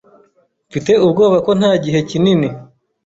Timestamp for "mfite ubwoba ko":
0.69-1.51